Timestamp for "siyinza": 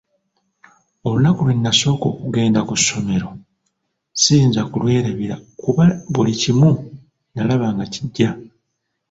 4.21-4.61